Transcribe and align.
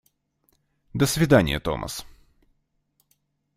До 0.95 1.05
свидания, 1.05 1.59
Томас. 1.59 2.07